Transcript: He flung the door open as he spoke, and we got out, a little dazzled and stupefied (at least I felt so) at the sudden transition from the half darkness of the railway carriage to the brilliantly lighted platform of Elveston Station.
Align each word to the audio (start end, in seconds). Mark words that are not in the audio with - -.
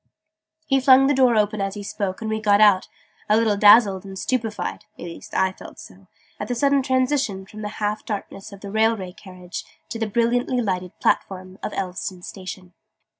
He 0.65 0.79
flung 0.79 1.05
the 1.05 1.13
door 1.13 1.35
open 1.35 1.61
as 1.61 1.75
he 1.75 1.83
spoke, 1.83 2.21
and 2.21 2.29
we 2.31 2.41
got 2.41 2.59
out, 2.59 2.87
a 3.29 3.37
little 3.37 3.55
dazzled 3.55 4.03
and 4.03 4.17
stupefied 4.17 4.85
(at 4.97 5.03
least 5.05 5.35
I 5.35 5.51
felt 5.51 5.77
so) 5.77 6.07
at 6.39 6.47
the 6.47 6.55
sudden 6.55 6.81
transition 6.81 7.45
from 7.45 7.61
the 7.61 7.67
half 7.77 8.03
darkness 8.03 8.51
of 8.51 8.61
the 8.61 8.71
railway 8.71 9.11
carriage 9.11 9.63
to 9.89 9.99
the 9.99 10.07
brilliantly 10.09 10.59
lighted 10.59 10.99
platform 10.99 11.59
of 11.61 11.71
Elveston 11.75 12.23
Station. 12.23 12.73